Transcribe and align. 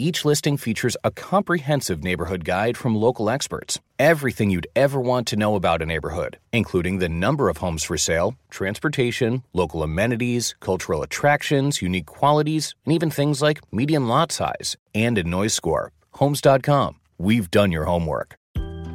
Each 0.00 0.24
listing 0.24 0.56
features 0.56 0.96
a 1.02 1.10
comprehensive 1.10 2.04
neighborhood 2.04 2.44
guide 2.44 2.76
from 2.76 2.94
local 2.94 3.28
experts. 3.28 3.80
Everything 3.98 4.48
you'd 4.48 4.68
ever 4.76 5.00
want 5.00 5.26
to 5.26 5.36
know 5.36 5.56
about 5.56 5.82
a 5.82 5.86
neighborhood, 5.86 6.38
including 6.52 6.98
the 6.98 7.08
number 7.08 7.48
of 7.48 7.56
homes 7.56 7.82
for 7.82 7.96
sale, 7.96 8.36
transportation, 8.48 9.42
local 9.52 9.82
amenities, 9.82 10.54
cultural 10.60 11.02
attractions, 11.02 11.82
unique 11.82 12.06
qualities, 12.06 12.76
and 12.84 12.94
even 12.94 13.10
things 13.10 13.42
like 13.42 13.60
median 13.72 14.06
lot 14.06 14.30
size 14.30 14.76
and 14.94 15.18
a 15.18 15.24
noise 15.24 15.54
score. 15.54 15.90
Homes.com. 16.12 16.94
We've 17.18 17.50
done 17.50 17.72
your 17.72 17.86
homework. 17.86 18.36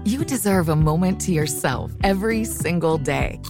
You 0.06 0.24
deserve 0.24 0.70
a 0.70 0.76
moment 0.78 1.20
to 1.22 1.34
yourself 1.34 1.92
every 2.06 2.46
single 2.46 2.98
day. 2.98 3.42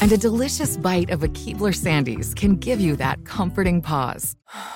And 0.00 0.10
a 0.10 0.16
delicious 0.16 0.76
bite 0.76 1.10
of 1.10 1.22
a 1.22 1.28
Keebler 1.28 1.74
Sandies 1.74 2.34
can 2.34 2.56
give 2.56 2.80
you 2.80 2.96
that 2.96 3.24
comforting 3.24 3.80
pause. 3.80 4.34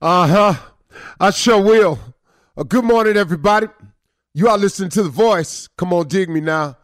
Uh 0.00 0.28
huh. 0.28 0.54
I 1.18 1.30
sure 1.30 1.60
will. 1.60 1.98
Uh, 2.56 2.62
good 2.62 2.84
morning, 2.84 3.16
everybody. 3.16 3.66
You 4.32 4.46
are 4.48 4.56
listening 4.56 4.90
to 4.90 5.02
The 5.02 5.08
Voice. 5.08 5.68
Come 5.76 5.92
on, 5.92 6.06
dig 6.06 6.28
me 6.28 6.40
now. 6.40 6.76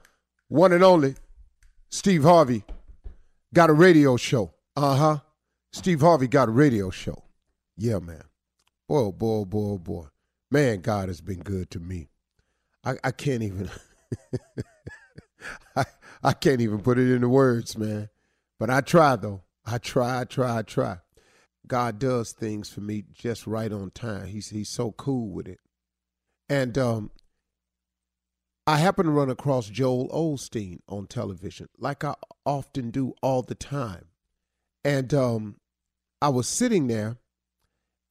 One 0.48 0.72
and 0.72 0.82
only, 0.82 1.14
Steve 1.90 2.24
Harvey 2.24 2.64
got 3.54 3.70
a 3.70 3.72
radio 3.72 4.16
show. 4.16 4.52
Uh 4.74 4.96
huh. 4.96 5.18
Steve 5.72 6.00
Harvey 6.00 6.26
got 6.26 6.48
a 6.48 6.50
radio 6.50 6.90
show. 6.90 7.22
Yeah, 7.76 8.00
man. 8.00 8.24
Boy, 8.88 9.12
boy, 9.12 9.44
boy, 9.44 9.76
boy. 9.76 10.06
Man, 10.50 10.80
God 10.80 11.08
has 11.08 11.20
been 11.20 11.38
good 11.38 11.70
to 11.70 11.78
me. 11.78 12.08
I, 12.84 12.96
I 13.04 13.12
can't 13.12 13.44
even. 13.44 13.70
I, 15.76 15.84
I 16.20 16.32
can't 16.32 16.60
even 16.60 16.80
put 16.80 16.98
it 16.98 17.12
into 17.12 17.28
words, 17.28 17.78
man. 17.78 18.08
But 18.58 18.70
I 18.70 18.80
try, 18.80 19.14
though. 19.14 19.42
I 19.64 19.78
try, 19.78 20.20
I 20.20 20.24
try, 20.24 20.58
I 20.58 20.62
try. 20.62 20.98
God 21.66 21.98
does 21.98 22.32
things 22.32 22.68
for 22.68 22.80
me 22.80 23.04
just 23.12 23.46
right 23.46 23.72
on 23.72 23.90
time. 23.90 24.26
He's 24.26 24.50
he's 24.50 24.68
so 24.68 24.92
cool 24.92 25.30
with 25.30 25.48
it. 25.48 25.60
And 26.48 26.76
um, 26.76 27.10
I 28.66 28.78
happened 28.78 29.06
to 29.06 29.12
run 29.12 29.30
across 29.30 29.68
Joel 29.68 30.08
Osteen 30.08 30.80
on 30.88 31.06
television, 31.06 31.68
like 31.78 32.04
I 32.04 32.14
often 32.46 32.90
do 32.90 33.14
all 33.22 33.42
the 33.42 33.54
time. 33.54 34.06
And 34.84 35.12
um, 35.14 35.56
I 36.20 36.28
was 36.28 36.46
sitting 36.46 36.86
there, 36.86 37.16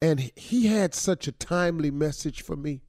and 0.02 0.32
he 0.36 0.66
had 0.66 0.94
such 0.94 1.28
a 1.28 1.32
timely 1.32 1.90
message 1.90 2.42
for 2.42 2.56
me. 2.56 2.82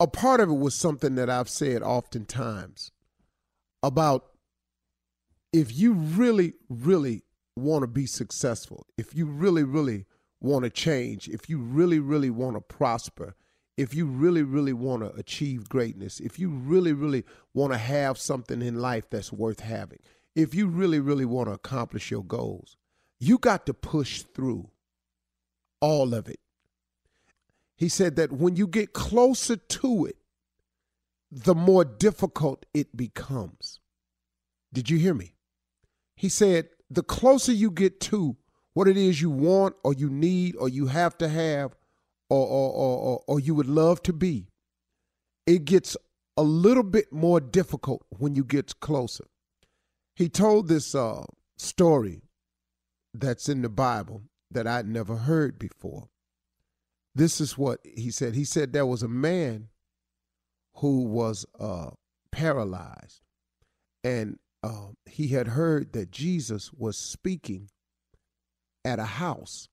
A 0.00 0.06
part 0.06 0.40
of 0.40 0.50
it 0.50 0.54
was 0.54 0.74
something 0.74 1.14
that 1.14 1.30
I've 1.30 1.48
said 1.48 1.82
oftentimes 1.82 2.90
about 3.82 4.26
if 5.52 5.76
you 5.76 5.92
really, 5.92 6.54
really 6.68 7.22
want 7.56 7.82
to 7.82 7.86
be 7.86 8.06
successful, 8.06 8.86
if 8.96 9.14
you 9.14 9.26
really, 9.26 9.62
really 9.62 10.06
want 10.40 10.64
to 10.64 10.70
change, 10.70 11.28
if 11.28 11.48
you 11.48 11.58
really, 11.58 11.98
really 11.98 12.30
want 12.30 12.56
to 12.56 12.60
prosper, 12.60 13.34
if 13.76 13.94
you 13.94 14.06
really, 14.06 14.42
really 14.42 14.72
want 14.72 15.02
to 15.02 15.18
achieve 15.18 15.68
greatness, 15.68 16.20
if 16.20 16.38
you 16.38 16.48
really, 16.48 16.92
really 16.92 17.24
want 17.52 17.72
to 17.72 17.78
have 17.78 18.18
something 18.18 18.62
in 18.62 18.80
life 18.80 19.08
that's 19.10 19.32
worth 19.32 19.60
having, 19.60 19.98
if 20.34 20.54
you 20.54 20.66
really, 20.66 21.00
really 21.00 21.24
want 21.24 21.48
to 21.48 21.54
accomplish 21.54 22.10
your 22.10 22.24
goals, 22.24 22.76
you 23.18 23.38
got 23.38 23.66
to 23.66 23.74
push 23.74 24.22
through 24.22 24.70
all 25.80 26.14
of 26.14 26.28
it. 26.28 26.40
He 27.76 27.88
said 27.88 28.16
that 28.16 28.32
when 28.32 28.56
you 28.56 28.66
get 28.66 28.92
closer 28.92 29.56
to 29.56 30.06
it, 30.06 30.16
the 31.30 31.54
more 31.54 31.84
difficult 31.84 32.64
it 32.72 32.96
becomes. 32.96 33.80
Did 34.72 34.90
you 34.90 34.98
hear 34.98 35.14
me? 35.14 35.34
He 36.14 36.28
said, 36.28 36.68
the 36.94 37.02
closer 37.02 37.52
you 37.52 37.70
get 37.70 38.00
to 38.00 38.36
what 38.74 38.88
it 38.88 38.96
is 38.96 39.20
you 39.20 39.30
want 39.30 39.76
or 39.82 39.94
you 39.94 40.10
need 40.10 40.56
or 40.56 40.68
you 40.68 40.86
have 40.86 41.16
to 41.18 41.28
have 41.28 41.74
or, 42.30 42.46
or, 42.46 42.72
or, 42.72 43.24
or, 43.26 43.40
you 43.40 43.54
would 43.54 43.68
love 43.68 44.02
to 44.02 44.12
be, 44.12 44.48
it 45.46 45.64
gets 45.64 45.96
a 46.36 46.42
little 46.42 46.82
bit 46.82 47.12
more 47.12 47.38
difficult 47.38 48.04
when 48.08 48.34
you 48.34 48.42
get 48.42 48.80
closer. 48.80 49.24
He 50.16 50.28
told 50.28 50.66
this 50.66 50.94
uh, 50.94 51.24
story 51.58 52.22
that's 53.12 53.48
in 53.48 53.62
the 53.62 53.68
Bible 53.68 54.22
that 54.50 54.66
I'd 54.66 54.88
never 54.88 55.16
heard 55.16 55.58
before. 55.58 56.08
This 57.14 57.40
is 57.40 57.58
what 57.58 57.80
he 57.84 58.10
said. 58.10 58.34
He 58.34 58.44
said 58.44 58.72
there 58.72 58.86
was 58.86 59.02
a 59.02 59.08
man 59.08 59.68
who 60.76 61.02
was 61.02 61.46
uh, 61.60 61.90
paralyzed, 62.32 63.20
and 64.02 64.38
uh, 64.64 64.92
he 65.04 65.28
had 65.28 65.48
heard 65.48 65.92
that 65.92 66.10
Jesus 66.10 66.72
was 66.72 66.96
speaking 66.96 67.68
at 68.82 68.98
a 68.98 69.04
house. 69.04 69.68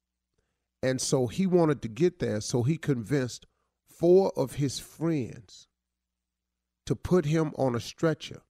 And 0.83 0.99
so 0.99 1.27
he 1.27 1.47
wanted 1.47 1.81
to 1.83 1.87
get 1.87 2.19
there. 2.19 2.41
So 2.41 2.63
he 2.63 2.75
convinced 2.75 3.45
four 3.87 4.33
of 4.35 4.55
his 4.55 4.79
friends 4.79 5.67
to 6.85 6.95
put 6.95 7.23
him 7.23 7.53
on 7.57 7.73
a 7.73 7.79
stretcher 7.79 8.41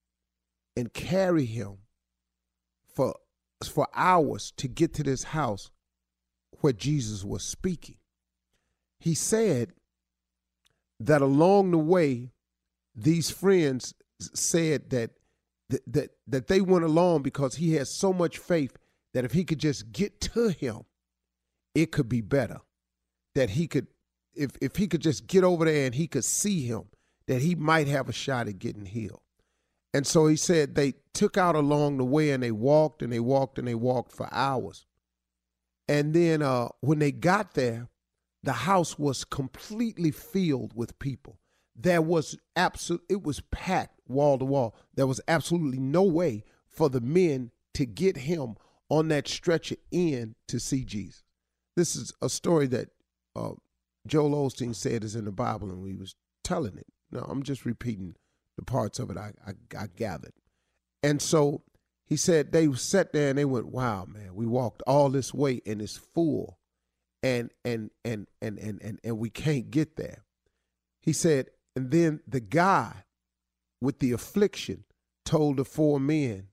and 0.76 0.92
carry 0.92 1.46
him 1.46 1.78
for, 2.88 3.14
for 3.64 3.88
hours 3.94 4.52
to 4.58 4.68
get 4.68 4.96
to 4.96 5.04
this 5.04 5.26
house 5.26 5.70
where 6.62 6.74
Jesus 6.74 7.24
was 7.24 7.44
speaking. 7.44 7.98
He 9.00 9.14
said 9.14 9.74
that 11.00 11.22
along 11.22 11.70
the 11.70 11.78
way, 11.78 12.32
these 12.96 13.30
friends 13.30 13.94
said 14.20 14.90
that 14.90 15.12
that 15.88 16.12
that 16.28 16.48
they 16.48 16.62
went 16.62 16.86
along 16.86 17.24
because 17.24 17.56
he 17.56 17.74
had 17.74 17.88
so 17.88 18.14
much 18.14 18.38
faith 18.38 18.78
that 19.14 19.26
if 19.26 19.32
he 19.32 19.44
could 19.44 19.60
just 19.60 19.92
get 19.92 20.20
to 20.22 20.50
him, 20.50 20.82
it 21.76 21.92
could 21.92 22.10
be 22.10 22.22
better. 22.22 22.62
That 23.36 23.52
he 23.52 23.68
could 23.68 23.88
if 24.34 24.52
if 24.62 24.76
he 24.76 24.88
could 24.88 25.02
just 25.02 25.28
get 25.28 25.44
over 25.44 25.66
there 25.66 25.86
and 25.86 25.96
he 25.96 26.08
could 26.08 26.26
see 26.26 26.66
him, 26.66 26.86
that 27.28 27.42
he 27.42 27.56
might 27.56 27.88
have 27.88 28.10
a 28.10 28.14
shot 28.14 28.48
at 28.48 28.60
getting 28.60 28.86
healed. 28.86 29.22
And 29.94 30.08
so 30.08 30.28
he 30.28 30.36
said 30.36 30.76
they 30.76 30.94
took 31.14 31.38
out 31.38 31.56
along 31.56 31.98
the 31.98 32.06
way 32.06 32.32
and 32.32 32.42
they 32.42 32.52
walked 32.52 33.02
and 33.02 33.12
they 33.12 33.20
walked 33.20 33.60
and 33.60 33.68
they 33.68 33.76
walked 33.76 34.14
for 34.14 34.30
hours. 34.32 34.86
And 35.88 36.14
then 36.14 36.42
uh, 36.42 36.70
when 36.80 37.00
they 37.00 37.12
got 37.12 37.54
there, 37.54 37.90
the 38.44 38.54
house 38.54 38.98
was 38.98 39.26
completely 39.26 40.12
filled 40.12 40.74
with 40.74 40.98
people. 41.00 41.40
There 41.76 42.02
was 42.02 42.38
absolute 42.56 43.04
it 43.10 43.24
was 43.24 43.42
packed 43.52 44.00
wall 44.12 44.38
to 44.38 44.46
wall. 44.46 44.76
There 44.96 45.08
was 45.08 45.22
absolutely 45.28 45.80
no 45.80 46.04
way 46.04 46.44
for 46.68 46.90
the 46.90 47.02
men 47.02 47.52
to 47.74 47.86
get 47.86 48.18
him 48.18 48.56
on 48.90 49.08
that 49.10 49.28
stretcher 49.28 49.76
in 49.92 50.36
to 50.48 50.60
see 50.60 50.84
Jesus. 50.84 51.24
This 51.76 51.96
is 51.96 52.14
a 52.22 52.30
story 52.30 52.68
that 52.68 52.90
uh, 53.36 53.52
Joel 54.06 54.50
Osteen 54.50 54.76
said 54.76 55.04
is 55.04 55.16
in 55.16 55.26
the 55.26 55.32
Bible, 55.32 55.70
and 55.70 55.82
we 55.82 55.96
was 55.96 56.16
telling 56.44 56.78
it. 56.78 56.88
No, 57.12 57.20
I'm 57.22 57.44
just 57.44 57.66
repeating 57.66 58.16
the 58.58 58.66
parts 58.66 59.00
of 59.00 59.10
it 59.10 59.18
I, 59.18 59.32
I, 59.48 59.54
I 59.78 59.88
gathered. 59.96 60.34
And 61.04 61.22
so 61.22 61.64
he 62.06 62.18
said 62.18 62.52
they 62.52 62.72
sat 62.74 63.14
there 63.14 63.30
and 63.30 63.38
they 63.38 63.46
went, 63.46 63.68
"Wow, 63.68 64.06
man, 64.06 64.36
we 64.36 64.46
walked 64.46 64.82
all 64.86 65.10
this 65.10 65.34
way 65.34 65.62
and 65.66 65.82
it's 65.82 65.98
full, 65.98 66.60
and 67.24 67.52
and 67.64 67.92
and 68.04 68.28
and 68.42 68.60
and 68.60 68.82
and, 68.82 69.00
and 69.04 69.18
we 69.18 69.30
can't 69.30 69.72
get 69.72 69.96
there." 69.96 70.24
He 71.02 71.14
said, 71.14 71.48
and 71.76 71.92
then 71.92 72.22
the 72.28 72.40
guy 72.40 73.06
with 73.82 74.00
the 74.00 74.12
affliction 74.12 74.84
told 75.26 75.58
the 75.58 75.66
four 75.66 76.00
men, 76.00 76.50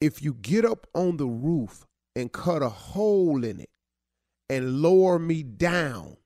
"If 0.00 0.22
you 0.22 0.34
get 0.34 0.64
up 0.64 0.86
on 0.94 1.16
the 1.16 1.26
roof 1.26 1.86
and 2.14 2.32
cut 2.32 2.62
a 2.62 2.68
hole 2.68 3.42
in 3.44 3.60
it 3.60 3.70
and 4.48 4.80
lower 4.80 5.18
me 5.18 5.42
down, 5.42 6.18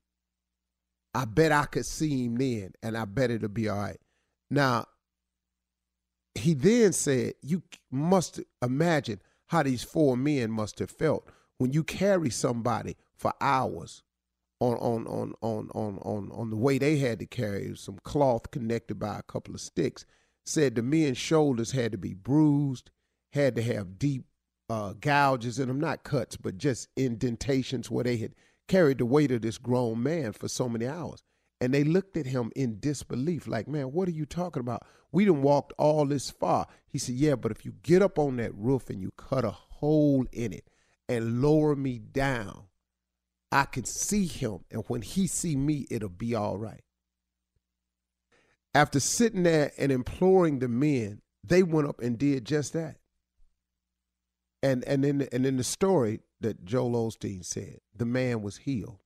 I 1.15 1.25
bet 1.25 1.53
I 1.53 1.67
could 1.67 1.87
see 1.87 2.25
him 2.25 2.37
then, 2.37 2.75
and 2.83 2.97
I 2.97 3.05
bet 3.05 3.31
it'll 3.31 3.49
be 3.49 3.69
all 3.69 3.79
right." 3.79 4.01
Now, 4.51 4.87
he 6.35 6.55
then 6.55 6.93
said, 6.93 7.35
You 7.43 7.63
must 7.91 8.41
imagine 8.63 9.21
how 9.47 9.63
these 9.63 9.83
four 9.83 10.17
men 10.17 10.51
must 10.51 10.79
have 10.79 10.91
felt 10.91 11.29
when 11.59 11.73
you 11.73 11.85
carry 11.85 12.31
somebody 12.31 12.97
for 13.17 13.33
hours 13.41 14.03
on 14.61 14.77
on 14.77 15.07
on 15.07 15.35
on 15.43 15.69
on 15.75 15.99
on, 16.03 16.31
on 16.33 16.51
the 16.51 16.57
way 16.57 16.79
they 16.79 16.99
had 16.99 17.19
to 17.19 17.27
carry 17.27 17.75
some 17.77 17.99
cloth 18.05 18.51
connected 18.51 18.99
by 18.99 19.19
a 19.19 19.23
couple 19.23 19.55
of 19.55 19.61
sticks. 19.61 20.05
Said 20.45 20.75
the 20.75 20.83
men's 20.83 21.19
shoulders 21.19 21.73
had 21.73 21.93
to 21.93 21.99
be 21.99 22.15
bruised, 22.15 22.91
had 23.33 23.57
to 23.57 23.63
have 23.63 23.99
deep 23.99 24.25
uh, 24.69 24.95
gouges 25.01 25.59
in 25.59 25.69
them, 25.69 25.81
not 25.81 26.05
cuts, 26.05 26.37
but 26.37 26.59
just 26.59 26.89
indentations 26.97 27.91
where 27.91 28.05
they 28.05 28.17
had 28.17 28.35
carried 28.69 28.99
the 28.99 29.07
weight 29.07 29.33
of 29.33 29.43
this 29.43 29.59
grown 29.59 30.03
man 30.03 30.33
for 30.33 30.49
so 30.49 30.69
many 30.69 30.87
hours. 30.87 31.23
And 31.61 31.75
they 31.75 31.85
looked 31.85 32.17
at 32.17 32.27
him 32.27 32.53
in 32.57 32.81
disbelief, 32.81 33.47
like, 33.47 33.69
man, 33.69 33.93
what 33.93 34.09
are 34.09 34.13
you 34.13 34.25
talking 34.25 34.61
about? 34.61 34.87
We 35.13 35.25
done 35.25 35.43
walked 35.43 35.73
all 35.77 36.07
this 36.07 36.31
far. 36.31 36.67
He 36.87 36.99
said, 36.99 37.17
yeah, 37.17 37.35
but 37.35 37.51
if 37.51 37.65
you 37.65 37.75
get 37.83 38.01
up 38.01 38.19
on 38.19 38.37
that 38.37 38.55
roof 38.55 38.89
and 38.89 39.01
you 39.01 39.11
cut 39.17 39.45
a 39.45 39.51
hole 39.51 40.25
in 40.33 40.53
it 40.53 40.71
and 41.09 41.43
lower 41.43 41.77
me 41.77 41.99
down, 41.99 42.65
I 43.53 43.65
can 43.65 43.85
see 43.85 44.27
him. 44.27 44.61
And 44.71 44.85
when 44.87 45.03
he 45.03 45.27
see 45.27 45.57
me, 45.57 45.87
it'll 45.91 46.09
be 46.09 46.35
all 46.35 46.57
right. 46.57 46.83
After 48.75 49.01
sitting 49.01 49.43
there 49.43 49.73
and 49.77 49.91
imploring 49.91 50.61
the 50.61 50.69
men, 50.69 51.23
they 51.43 51.63
went 51.63 51.89
up 51.89 52.01
and 52.01 52.19
did 52.19 52.45
just 52.45 52.73
that. 52.75 52.97
And 54.63 54.85
and 54.85 55.05
in 55.05 55.23
and 55.33 55.47
in 55.47 55.57
the 55.57 55.65
story 55.65 56.21
that 56.41 56.65
Joel 56.65 57.11
Osteen 57.11 57.45
said, 57.45 57.79
the 57.97 58.05
man 58.05 58.43
was 58.43 58.59
healed. 58.59 58.99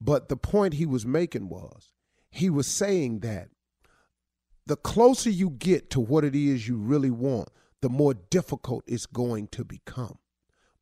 But 0.00 0.28
the 0.28 0.36
point 0.36 0.74
he 0.74 0.86
was 0.86 1.06
making 1.06 1.48
was 1.48 1.90
he 2.30 2.50
was 2.50 2.66
saying 2.66 3.20
that 3.20 3.48
the 4.66 4.76
closer 4.76 5.30
you 5.30 5.50
get 5.50 5.90
to 5.90 6.00
what 6.00 6.24
it 6.24 6.34
is 6.34 6.68
you 6.68 6.76
really 6.76 7.10
want, 7.10 7.48
the 7.82 7.88
more 7.88 8.14
difficult 8.14 8.84
it's 8.86 9.06
going 9.06 9.48
to 9.48 9.64
become. 9.64 10.18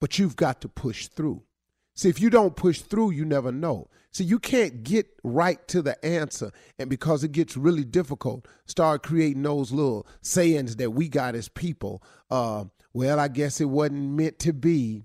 But 0.00 0.18
you've 0.18 0.36
got 0.36 0.60
to 0.62 0.68
push 0.68 1.08
through. 1.08 1.44
See, 1.94 2.08
if 2.08 2.20
you 2.20 2.28
don't 2.28 2.56
push 2.56 2.80
through, 2.80 3.12
you 3.12 3.24
never 3.24 3.52
know. 3.52 3.88
See, 4.10 4.24
you 4.24 4.38
can't 4.38 4.82
get 4.82 5.06
right 5.22 5.66
to 5.68 5.82
the 5.82 6.02
answer. 6.04 6.52
And 6.78 6.90
because 6.90 7.24
it 7.24 7.32
gets 7.32 7.56
really 7.56 7.84
difficult, 7.84 8.46
start 8.66 9.02
creating 9.02 9.42
those 9.42 9.72
little 9.72 10.06
sayings 10.22 10.76
that 10.76 10.90
we 10.90 11.08
got 11.08 11.34
as 11.34 11.48
people. 11.48 12.02
Uh, 12.30 12.64
well, 12.92 13.18
I 13.18 13.28
guess 13.28 13.60
it 13.60 13.66
wasn't 13.66 14.10
meant 14.10 14.38
to 14.40 14.52
be. 14.52 15.02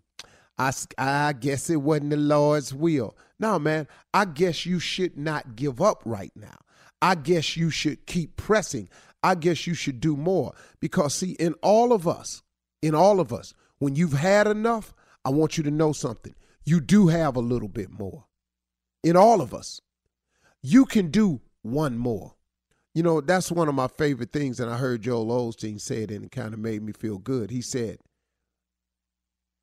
I, 0.57 0.71
I 0.97 1.33
guess 1.33 1.69
it 1.69 1.77
wasn't 1.77 2.11
the 2.11 2.17
Lord's 2.17 2.73
will. 2.73 3.15
No, 3.39 3.57
man, 3.57 3.87
I 4.13 4.25
guess 4.25 4.65
you 4.65 4.79
should 4.79 5.17
not 5.17 5.55
give 5.55 5.81
up 5.81 6.01
right 6.05 6.31
now. 6.35 6.57
I 7.01 7.15
guess 7.15 7.55
you 7.55 7.69
should 7.69 8.05
keep 8.05 8.35
pressing. 8.35 8.89
I 9.23 9.35
guess 9.35 9.65
you 9.65 9.73
should 9.73 9.99
do 10.01 10.17
more. 10.17 10.53
Because, 10.79 11.15
see, 11.15 11.31
in 11.33 11.53
all 11.61 11.93
of 11.93 12.07
us, 12.07 12.43
in 12.81 12.93
all 12.93 13.19
of 13.19 13.31
us, 13.31 13.53
when 13.77 13.95
you've 13.95 14.13
had 14.13 14.47
enough, 14.47 14.93
I 15.23 15.29
want 15.29 15.57
you 15.57 15.63
to 15.63 15.71
know 15.71 15.93
something. 15.93 16.35
You 16.65 16.79
do 16.81 17.07
have 17.07 17.35
a 17.35 17.41
little 17.41 17.67
bit 17.67 17.89
more. 17.89 18.25
In 19.03 19.15
all 19.15 19.41
of 19.41 19.53
us, 19.53 19.81
you 20.61 20.85
can 20.85 21.09
do 21.09 21.41
one 21.61 21.97
more. 21.97 22.35
You 22.93 23.03
know, 23.03 23.21
that's 23.21 23.51
one 23.51 23.69
of 23.69 23.75
my 23.75 23.87
favorite 23.87 24.31
things. 24.31 24.59
And 24.59 24.69
I 24.69 24.77
heard 24.77 25.03
Joel 25.03 25.27
Osteen 25.27 25.79
say 25.79 26.03
it, 26.03 26.11
and 26.11 26.25
it 26.25 26.31
kind 26.31 26.53
of 26.53 26.59
made 26.59 26.83
me 26.83 26.91
feel 26.91 27.17
good. 27.17 27.51
He 27.51 27.61
said, 27.61 27.99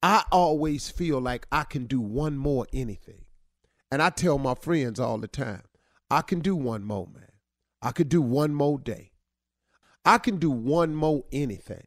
I 0.03 0.25
always 0.31 0.89
feel 0.89 1.21
like 1.21 1.47
I 1.51 1.65
can 1.65 1.87
do 1.87 2.01
one 2.01 2.37
more 2.37 2.67
anything. 2.73 3.25
And 3.91 4.03
I 4.03 4.11
tell 4.11 4.39
my 4.39 4.55
friends 4.55 5.01
all 5.01 5.19
the 5.19 5.29
time, 5.29 5.63
I 6.11 6.23
can 6.23 6.41
do 6.41 6.55
one 6.57 6.85
more, 6.85 7.09
man. 7.13 7.33
I 7.83 7.93
could 7.93 8.09
do 8.09 8.23
one 8.23 8.55
more 8.55 8.79
day. 8.79 9.13
I 10.05 10.19
can 10.19 10.39
do 10.39 10.51
one 10.51 10.95
more 10.95 11.25
anything. 11.33 11.87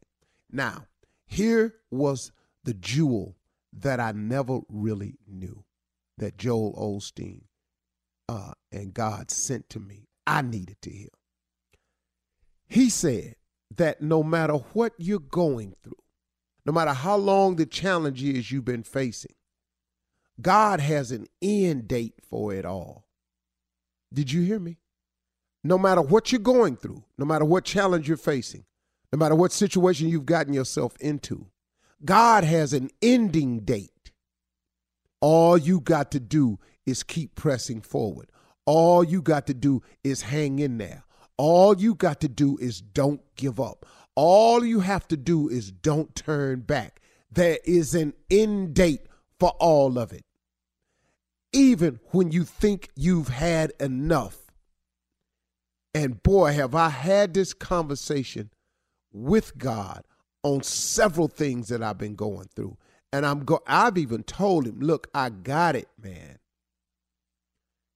Now, 0.51 0.85
here 1.25 1.75
was 1.89 2.31
the 2.63 2.73
jewel 2.73 3.37
that 3.73 3.99
I 3.99 4.11
never 4.11 4.59
really 4.69 5.15
knew 5.27 5.63
that 6.17 6.37
Joel 6.37 6.73
Osteen 6.73 7.43
uh, 8.27 8.53
and 8.71 8.93
God 8.93 9.31
sent 9.31 9.69
to 9.69 9.79
me. 9.79 10.07
I 10.27 10.41
needed 10.41 10.77
to 10.83 10.91
hear. 10.91 11.09
He 12.67 12.89
said 12.89 13.35
that 13.75 14.01
no 14.01 14.21
matter 14.21 14.53
what 14.53 14.93
you're 14.97 15.19
going 15.19 15.75
through, 15.83 15.97
no 16.65 16.73
matter 16.73 16.93
how 16.93 17.15
long 17.15 17.55
the 17.55 17.65
challenge 17.65 18.23
is 18.23 18.51
you've 18.51 18.65
been 18.65 18.83
facing, 18.83 19.33
God 20.41 20.79
has 20.79 21.11
an 21.11 21.25
end 21.41 21.87
date 21.87 22.15
for 22.29 22.53
it 22.53 22.65
all. 22.65 23.07
Did 24.13 24.31
you 24.31 24.41
hear 24.41 24.59
me? 24.59 24.77
No 25.63 25.77
matter 25.77 26.01
what 26.01 26.31
you're 26.31 26.39
going 26.39 26.77
through, 26.77 27.03
no 27.17 27.25
matter 27.25 27.45
what 27.45 27.65
challenge 27.65 28.07
you're 28.07 28.17
facing, 28.17 28.65
no 29.11 29.17
matter 29.17 29.35
what 29.35 29.51
situation 29.51 30.07
you've 30.07 30.25
gotten 30.25 30.53
yourself 30.53 30.95
into, 30.99 31.47
God 32.03 32.43
has 32.43 32.73
an 32.73 32.89
ending 33.01 33.61
date. 33.61 34.11
All 35.21 35.57
you 35.57 35.81
got 35.81 36.11
to 36.11 36.19
do 36.19 36.59
is 36.85 37.03
keep 37.03 37.35
pressing 37.35 37.81
forward. 37.81 38.31
All 38.65 39.03
you 39.03 39.21
got 39.21 39.47
to 39.47 39.53
do 39.53 39.81
is 40.03 40.21
hang 40.23 40.59
in 40.59 40.77
there. 40.77 41.03
All 41.37 41.77
you 41.77 41.95
got 41.95 42.21
to 42.21 42.29
do 42.29 42.57
is 42.57 42.81
don't 42.81 43.21
give 43.35 43.59
up. 43.59 43.85
All 44.15 44.63
you 44.63 44.81
have 44.81 45.07
to 45.09 45.17
do 45.17 45.49
is 45.49 45.71
don't 45.71 46.15
turn 46.15 46.61
back. 46.61 47.01
There 47.31 47.59
is 47.63 47.95
an 47.95 48.13
end 48.29 48.73
date 48.73 49.01
for 49.39 49.49
all 49.59 49.97
of 49.97 50.11
it 50.11 50.25
even 51.51 51.99
when 52.11 52.31
you 52.31 52.43
think 52.43 52.89
you've 52.95 53.29
had 53.29 53.73
enough. 53.79 54.37
And 55.93 56.21
boy, 56.21 56.53
have 56.53 56.75
I 56.75 56.89
had 56.89 57.33
this 57.33 57.53
conversation 57.53 58.51
with 59.11 59.57
God 59.57 60.03
on 60.43 60.63
several 60.63 61.27
things 61.27 61.67
that 61.69 61.83
I've 61.83 61.97
been 61.97 62.15
going 62.15 62.47
through. 62.55 62.77
And 63.11 63.25
I'm 63.25 63.43
go 63.43 63.61
I've 63.67 63.97
even 63.97 64.23
told 64.23 64.67
him, 64.67 64.79
look, 64.79 65.07
I 65.13 65.29
got 65.29 65.75
it, 65.75 65.89
man. 66.01 66.39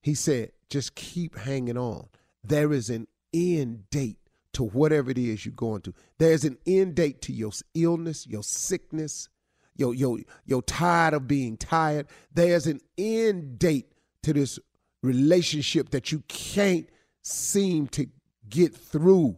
He 0.02 0.16
said, 0.16 0.52
just 0.70 0.96
keep 0.96 1.38
hanging 1.38 1.78
on. 1.78 2.08
There 2.44 2.74
is 2.74 2.90
an 2.90 3.08
end 3.34 3.90
date 3.90 4.18
to 4.54 4.64
whatever 4.64 5.12
it 5.12 5.18
is 5.18 5.46
you're 5.46 5.54
going 5.54 5.82
through. 5.82 5.94
There's 6.18 6.44
an 6.44 6.58
end 6.66 6.96
date 6.96 7.22
to 7.24 7.34
your 7.34 7.52
illness, 7.74 8.28
your 8.28 8.44
sickness, 8.44 9.30
you're, 9.76 9.94
you're, 9.94 10.20
you're 10.46 10.62
tired 10.62 11.14
of 11.14 11.28
being 11.28 11.58
tired. 11.58 12.08
There's 12.34 12.68
an 12.68 12.82
end 12.98 13.60
date 13.60 13.92
to 14.24 14.34
this 14.34 14.60
relationship 15.02 15.90
that 15.90 16.12
you 16.12 16.24
can't 16.28 16.88
seem 17.22 17.88
to 17.90 18.08
get 18.50 18.76
through 18.76 19.38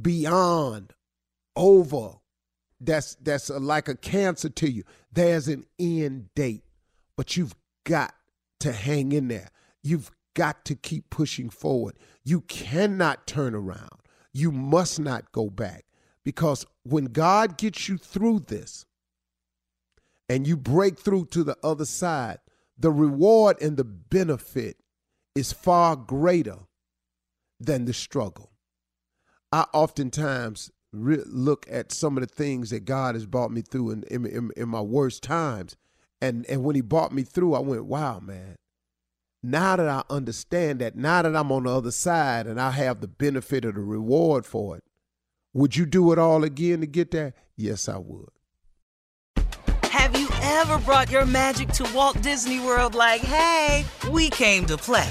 beyond 0.00 0.94
over 1.60 2.14
that's 2.80 3.14
that's 3.16 3.50
like 3.50 3.88
a 3.88 3.94
cancer 3.94 4.48
to 4.48 4.70
you. 4.70 4.82
There's 5.12 5.46
an 5.48 5.66
end 5.78 6.30
date 6.34 6.64
but 7.20 7.36
you've 7.36 7.54
got 7.84 8.14
to 8.60 8.72
hang 8.72 9.12
in 9.12 9.28
there. 9.28 9.50
You've 9.82 10.10
got 10.32 10.64
to 10.64 10.74
keep 10.74 11.10
pushing 11.10 11.50
forward. 11.50 11.98
You 12.24 12.40
cannot 12.40 13.26
turn 13.26 13.54
around. 13.54 14.00
You 14.32 14.50
must 14.50 14.98
not 14.98 15.30
go 15.30 15.50
back. 15.50 15.84
Because 16.24 16.64
when 16.82 17.04
God 17.04 17.58
gets 17.58 17.90
you 17.90 17.98
through 17.98 18.46
this 18.48 18.86
and 20.30 20.46
you 20.46 20.56
break 20.56 20.98
through 20.98 21.26
to 21.26 21.44
the 21.44 21.58
other 21.62 21.84
side, 21.84 22.38
the 22.78 22.90
reward 22.90 23.60
and 23.60 23.76
the 23.76 23.84
benefit 23.84 24.78
is 25.34 25.52
far 25.52 25.96
greater 25.96 26.60
than 27.58 27.84
the 27.84 27.92
struggle. 27.92 28.50
I 29.52 29.66
oftentimes 29.74 30.70
re- 30.92 31.22
look 31.26 31.66
at 31.70 31.92
some 31.92 32.16
of 32.16 32.26
the 32.26 32.32
things 32.32 32.70
that 32.70 32.84
God 32.84 33.14
has 33.14 33.26
brought 33.26 33.50
me 33.50 33.62
through 33.62 33.90
in, 33.90 34.02
in, 34.04 34.26
in, 34.26 34.50
in 34.56 34.68
my 34.68 34.80
worst 34.80 35.22
times. 35.22 35.76
And, 36.20 36.44
and 36.46 36.64
when 36.64 36.74
he 36.74 36.82
brought 36.82 37.12
me 37.12 37.22
through, 37.22 37.54
I 37.54 37.60
went, 37.60 37.86
wow, 37.86 38.20
man. 38.20 38.56
Now 39.42 39.76
that 39.76 39.88
I 39.88 40.02
understand 40.10 40.80
that, 40.80 40.96
now 40.96 41.22
that 41.22 41.34
I'm 41.34 41.50
on 41.50 41.62
the 41.64 41.74
other 41.74 41.90
side 41.90 42.46
and 42.46 42.60
I 42.60 42.72
have 42.72 43.00
the 43.00 43.08
benefit 43.08 43.64
of 43.64 43.74
the 43.74 43.80
reward 43.80 44.44
for 44.44 44.76
it, 44.76 44.84
would 45.54 45.76
you 45.76 45.86
do 45.86 46.12
it 46.12 46.18
all 46.18 46.44
again 46.44 46.80
to 46.80 46.86
get 46.86 47.10
there? 47.10 47.32
Yes, 47.56 47.88
I 47.88 47.96
would. 47.96 48.28
Have 49.84 50.16
you 50.18 50.28
ever 50.42 50.78
brought 50.78 51.10
your 51.10 51.26
magic 51.26 51.70
to 51.70 51.90
Walt 51.94 52.20
Disney 52.22 52.60
World 52.60 52.94
like, 52.94 53.22
hey, 53.22 53.84
we 54.10 54.28
came 54.30 54.66
to 54.66 54.76
play? 54.76 55.10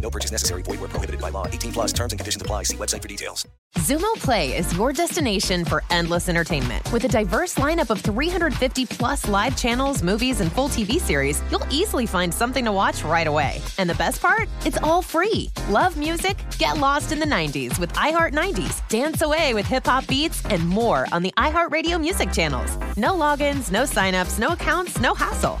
No 0.00 0.10
purchase 0.10 0.32
necessary. 0.32 0.62
Void 0.62 0.80
where 0.80 0.88
prohibited 0.88 1.20
by 1.20 1.30
law. 1.30 1.46
18 1.46 1.72
plus 1.72 1.92
terms 1.92 2.12
and 2.12 2.18
conditions 2.18 2.40
apply. 2.40 2.64
See 2.64 2.76
website 2.76 3.02
for 3.02 3.08
details. 3.08 3.46
Xumo 3.76 4.12
Play 4.14 4.56
is 4.56 4.74
your 4.76 4.94
destination 4.94 5.64
for 5.64 5.84
endless 5.90 6.28
entertainment. 6.28 6.90
With 6.90 7.04
a 7.04 7.08
diverse 7.08 7.56
lineup 7.56 7.90
of 7.90 8.00
350 8.00 8.86
plus 8.86 9.28
live 9.28 9.56
channels, 9.56 10.02
movies, 10.02 10.40
and 10.40 10.50
full 10.50 10.68
TV 10.68 10.94
series, 10.94 11.42
you'll 11.50 11.66
easily 11.70 12.06
find 12.06 12.32
something 12.32 12.64
to 12.64 12.72
watch 12.72 13.04
right 13.04 13.26
away. 13.26 13.60
And 13.76 13.88
the 13.88 13.94
best 13.96 14.22
part? 14.22 14.48
It's 14.64 14.78
all 14.78 15.02
free. 15.02 15.50
Love 15.68 15.96
music? 15.98 16.38
Get 16.58 16.78
lost 16.78 17.12
in 17.12 17.18
the 17.18 17.26
90s 17.26 17.78
with 17.78 17.92
iHeart 17.92 18.32
90s, 18.32 18.86
dance 18.88 19.20
away 19.20 19.52
with 19.52 19.66
hip 19.66 19.86
hop 19.86 20.06
beats, 20.06 20.44
and 20.46 20.66
more 20.66 21.06
on 21.12 21.22
the 21.22 21.32
iHeartRadio 21.36 22.00
music 22.00 22.32
channels. 22.32 22.76
No 22.96 23.12
logins, 23.12 23.70
no 23.70 23.82
signups, 23.82 24.38
no 24.38 24.48
accounts, 24.48 24.98
no 24.98 25.14
hassle. 25.14 25.60